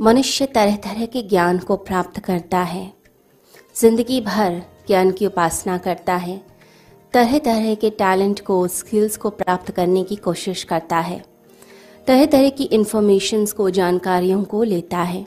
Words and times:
मनुष्य 0.00 0.46
तरह 0.46 0.76
तरह 0.76 1.06
के 1.06 1.22
ज्ञान 1.22 1.58
को 1.58 1.76
प्राप्त 1.76 2.20
करता 2.20 2.58
है। 2.58 2.92
ज़िंदगी 3.76 4.20
भर 4.20 4.62
ज्ञान 4.86 5.10
की 5.10 5.26
उपासना 5.26 5.78
करता 5.78 6.16
है। 6.16 6.42
तरह 7.12 7.38
तरह 7.38 7.74
के 7.74 7.90
टैलेंट 7.90 8.40
को, 8.40 8.68
स्किल्स 8.68 9.16
को 9.16 9.30
प्राप्त 9.30 9.70
करने 9.70 10.04
की 10.04 10.16
कोशिश 10.16 10.64
करता 10.64 10.96
है। 10.96 11.24
तरह 12.06 12.26
तरह 12.26 12.48
की 12.48 12.64
इंफॉर्मेशंस 12.64 13.52
को, 13.52 13.70
जानकारियों 13.70 14.44
को 14.44 14.62
लेता 14.62 14.98
है। 14.98 15.26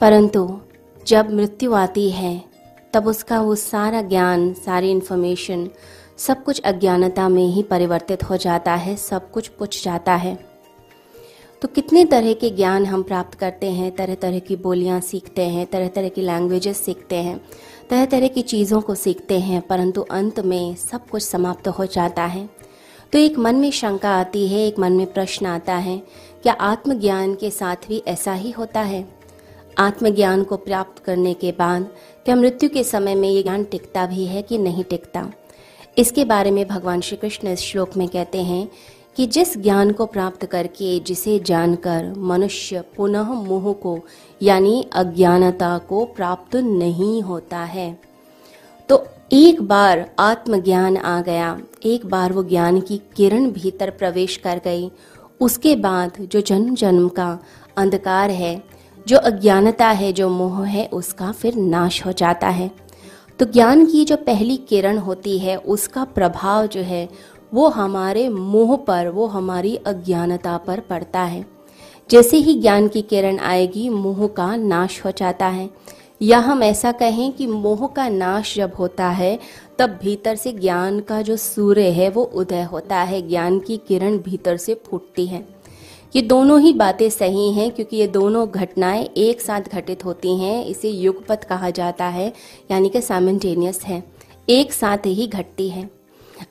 परंतु 0.00 0.60
जब 1.06 1.30
मृत्यु 1.30 1.74
आती 1.74 2.10
है, 2.10 2.44
तब 2.92 3.06
उसका 3.06 3.40
वो 3.40 3.54
सारा 3.54 4.02
ज्ञान, 4.02 4.54
सारी 4.54 4.90
इन्फॉर्मेशन 4.90 5.70
सब 6.18 6.44
कुछ 6.44 6.60
अज्ञानता 6.60 7.28
में 7.28 7.46
ही 7.46 7.62
परिवर्तित 7.62 8.24
हो 8.24 8.36
जाता 8.36 8.74
है, 8.74 8.96
सब 8.96 9.30
कुछ 9.30 9.48
पुछ 9.48 9.84
जाता 9.84 10.14
है। 10.14 10.51
तो 11.62 11.68
कितने 11.68 12.04
तरह 12.04 12.32
के 12.32 12.48
ज्ञान 12.50 12.86
हम 12.86 13.02
प्राप्त 13.02 13.38
करते 13.38 13.70
हैं 13.70 13.90
तरह 13.96 14.14
तरह 14.14 14.38
की 14.38 14.56
बोलियाँ 14.56 15.00
सीखते 15.00 15.42
हैं 15.42 15.66
तरह 15.66 15.88
तरह 15.88 16.08
की 16.08 16.20
लैंग्वेजेस 16.20 16.76
सीखते 16.76 17.16
हैं 17.16 17.36
तरह 17.90 18.04
तरह 18.04 18.28
की 18.28 18.42
चीज़ों 18.42 18.80
को 18.80 18.94
सीखते 18.94 19.38
हैं, 19.40 19.60
परंतु 19.60 20.00
अंत 20.00 20.40
में 20.40 20.74
सब 20.74 21.06
कुछ 21.08 21.22
समाप्त 21.22 21.68
हो 21.68 21.86
जाता 21.86 22.24
है। 22.24 22.48
तो 23.12 23.18
एक 23.18 23.38
मन 23.38 23.56
में 23.56 23.70
शंका 23.70 24.10
आती 24.10 24.46
है, 24.48 24.66
एक 24.66 24.78
मन 24.78 24.92
में 24.92 25.12
प्रश्न 25.12 25.46
आता 25.46 25.74
है, 25.74 25.96
क्या 26.42 26.52
आत्मज्ञान 26.52 27.34
के 27.34 27.50
साथ 27.50 27.88
भी 27.88 28.02
ऐसा 28.08 28.32
ही 28.32 28.50
होता 28.50 28.80
है? 28.80 29.04
आत्मज्ञान 29.78 30.42
को 30.44 30.56
प्राप्त 30.56 31.02
करने 31.04 31.34
के 31.34 31.52
बाद, 31.52 31.90
क्या 32.24 32.36
मृत्यु 32.36 32.68
के 32.68 32.84
समय 32.84 33.14
में 33.14 33.28
ये 33.28 33.42
ज्ञान 33.42 33.64
टिकता 33.64 34.06
भी 34.06 34.26
है 34.26 34.42
कि 34.42 34.58
नहीं 34.58 34.84
टिकता? 34.84 35.30
इसके 35.98 36.24
बारे 36.24 36.50
में 36.50 36.66
भगवान 36.68 37.00
श्री 37.00 37.16
कृष्ण 37.16 37.48
इस 37.48 37.60
श्लोक 37.60 37.96
में 37.96 38.08
कहते 38.08 38.42
हैं 38.42 38.68
कि 39.16 39.26
जिस 39.26 39.58
ज्ञान 39.58 39.92
को 39.92 40.06
प्राप्त 40.06 40.46
करके 40.46 41.00
जिसे 41.00 41.38
जानकर 41.38 42.14
मनुष्य 42.18 42.84
पुनः 42.96 43.22
मोह 43.22 43.72
को, 43.72 44.00
यानी 44.42 44.88
अज्ञानता 44.92 45.78
को 45.78 46.04
प्राप्त 46.04 46.56
नहीं 46.56 47.22
होता 47.22 47.58
है। 47.58 47.98
तो 48.88 49.06
एक 49.32 49.62
बार 49.62 50.10
आत्मज्ञान 50.18 50.96
आ 50.96 51.22
गया। 51.22 51.60
एक 51.84 52.06
बार 52.06 52.32
वो 52.32 52.44
ज्ञान 52.44 52.80
की 52.80 53.00
किरण 53.16 53.50
भीतर 53.50 53.90
प्रवेश 53.90 54.36
कर 54.36 54.60
गई। 54.64 54.90
उसके 55.40 55.76
बाद 55.76 56.12
जो 56.20 56.40
जन्म 56.40 56.74
जन्म 56.74 57.08
का 57.08 57.38
अंधकार 57.76 58.30
है, 58.30 58.62
जो 59.08 59.18
अज्ञानता 59.18 59.88
है, 59.88 60.12
जो 60.12 60.28
मोह 60.28 60.64
है, 60.64 60.86
उसका 60.86 61.32
फिर 61.32 61.54
नाश 61.54 62.06
हो 62.06 62.12
जाता 62.12 62.48
है। 62.48 62.70
तो 63.38 63.44
ज्ञान 63.44 63.86
की 63.86 64.04
जो 64.04 64.16
पहली 64.16 64.56
किरण 64.56 64.98
होती 64.98 65.38
है, 65.38 65.56
उसका 65.56 66.04
प्रभाव 66.04 66.66
जो 66.66 66.80
है 66.80 67.08
वो 67.54 67.68
हमारे 67.68 68.28
मोह 68.28 68.76
पर, 68.76 69.08
वो 69.08 69.26
हमारी 69.26 69.76
अज्ञानता 69.76 70.56
पर 70.56 70.80
पड़ता 70.80 71.20
है। 71.20 71.46
जैसे 72.10 72.36
ही 72.36 72.60
ज्ञान 72.60 72.88
की 72.88 73.02
किरण 73.02 73.38
आएगी, 73.38 73.88
मोह 73.88 74.26
का 74.26 74.56
नाश 74.56 75.04
हो 75.04 75.10
जाता 75.10 75.46
है। 75.46 75.70
या 76.22 76.38
हम 76.38 76.62
ऐसा 76.62 76.92
कहें 76.92 77.32
कि 77.32 77.46
मोह 77.46 77.86
का 77.86 78.08
नाश 78.08 78.56
जब 78.56 78.72
होता 78.78 79.08
है, 79.08 79.38
तब 79.78 79.98
भीतर 80.02 80.36
से 80.36 80.52
ज्ञान 80.52 81.00
का 81.00 81.22
जो 81.22 81.36
सूर्य 81.36 81.88
है, 81.90 82.10
वो 82.10 82.22
उदय 82.22 82.62
होता 82.62 82.96
है। 82.96 83.28
ज्ञान 83.28 83.58
की 83.58 83.76
किरण 83.76 84.18
भीतर 84.18 84.56
से 84.56 84.74
फूटती 84.74 85.26
है। 85.26 85.48
ये 86.16 86.22
दोनों 86.22 86.60
ही 86.60 86.72
बातें 86.72 87.10
सही 87.10 87.52
हैं, 87.52 87.70
क्योंकि 87.70 87.96
ये 87.96 88.06
दोनों 88.06 88.48
घटनाएँ 88.48 89.04
एक 89.16 89.40
साथ 89.40 89.60
घटित 89.60 90.04
होती 90.04 90.36
हैं। 90.36 90.66
इसे 90.66 90.90
युगपथ 90.90 91.44
कहा 91.44 91.70
जाता 91.70 92.04
है, 92.04 92.32
यानी 92.70 92.88
कि 92.88 93.00
साइमल्टेनियस 93.00 93.82
है। 93.84 94.04
एक 94.48 94.72
साथ 94.72 94.98
ही 95.06 95.26
घटती 95.26 95.68
है। 95.68 96.01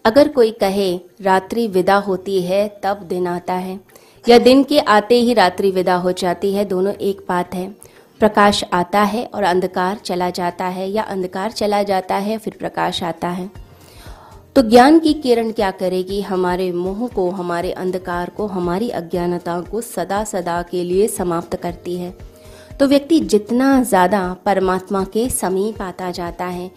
अगर 0.05 0.27
कोई 0.27 0.51
कहे, 0.51 0.99
रात्रि 1.21 1.67
विदा 1.67 1.95
होती 1.95 2.41
है, 2.41 2.79
तब 2.83 2.97
दिन 2.97 3.27
आता 3.27 3.53
है। 3.53 3.79
या 4.29 4.37
दिन 4.37 4.63
के 4.63 4.79
आते 4.79 5.15
ही 5.15 5.33
रात्रि 5.33 5.71
विदा 5.71 5.95
हो 5.95 6.11
जाती 6.11 6.53
है, 6.53 6.65
दोनों 6.65 6.93
एक 6.93 7.21
बात 7.29 7.55
है। 7.55 7.75
प्रकाश 8.19 8.63
आता 8.73 9.01
है 9.01 9.25
और 9.25 9.43
अंधकार 9.43 9.97
चला 9.97 10.29
जाता 10.29 10.65
है, 10.65 10.89
या 10.89 11.03
अंधकार 11.03 11.51
चला 11.51 11.83
जाता 11.83 12.15
है, 12.15 12.37
फिर 12.37 12.55
प्रकाश 12.59 13.03
आता 13.03 13.27
है। 13.27 13.49
तो 14.55 14.61
ज्ञान 14.61 14.99
की 14.99 15.13
किरण 15.13 15.51
क्या 15.51 15.71
करेगी? 15.71 16.21
हमारे 16.21 16.71
मोह 16.71 17.07
को, 17.07 17.29
हमारे 17.29 17.71
अंधकार 17.71 18.29
को, 18.29 18.47
हमारी 18.47 18.89
अज्ञानता 18.89 19.61
को 19.61 19.81
सदा 19.81 20.23
सदा 20.23 20.61
के 20.61 20.83
लिए 20.83 21.07
समाप्त 21.07 21.55
करती 21.55 21.97
है। 21.97 22.17
तो 22.79 22.87
व्यक्ति 22.87 23.19
जितना 23.19 23.83
ज़्यादा 23.83 24.37
परमात्मा 24.45 25.03
के 25.03 25.29
समीप 25.29 25.81
आता 25.81 26.11
जाता 26.11 26.45
है 26.45 26.71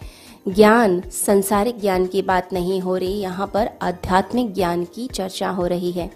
ज्ञान, 0.47 1.01
संसारिक 1.11 1.79
ज्ञान 1.79 2.05
की 2.05 2.21
बात 2.21 2.53
नहीं 2.53 2.81
हो 2.81 2.97
रही, 2.97 3.13
यहाँ 3.13 3.47
पर 3.47 3.69
आध्यात्मिक 3.81 4.53
ज्ञान 4.53 4.83
की 4.83 5.07
चर्चा 5.07 5.49
हो 5.49 5.67
रही 5.67 5.91
है। 5.91 6.11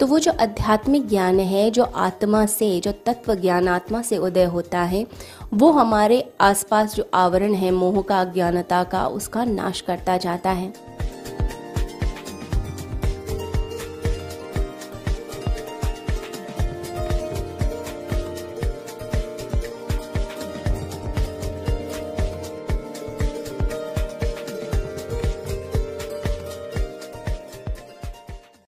तो 0.00 0.06
वो 0.06 0.18
जो 0.18 0.32
आध्यात्मिक 0.40 1.08
ज्ञान 1.08 1.40
है, 1.40 1.70
जो 1.70 1.82
आत्मा 1.82 2.46
से, 2.46 2.80
जो 2.80 2.92
तत्व 2.92 3.34
ज्ञान 3.34 3.68
आत्मा 3.68 4.02
से 4.02 4.18
उदय 4.18 4.44
होता 4.44 4.80
है, 4.80 5.06
वो 5.54 5.70
हमारे 5.70 6.32
आसपास 6.40 6.94
जो 6.94 7.10
आवरण 7.14 7.54
है, 7.54 7.70
मोह 7.70 8.02
का 8.02 8.20
अज्ञानता 8.20 8.84
का, 8.84 9.06
उसका 9.06 9.44
नाश 9.44 9.80
करता 9.80 10.16
जाता 10.16 10.50
है। 10.50 10.93